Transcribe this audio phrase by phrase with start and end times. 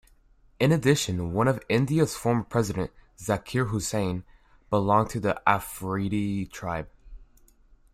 [0.59, 4.23] In addition, one of India's former presidents, Zakir Hussain,
[4.71, 6.89] belonged to the Afridi tribe.